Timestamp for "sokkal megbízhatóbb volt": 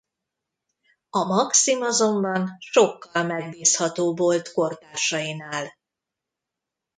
2.59-4.51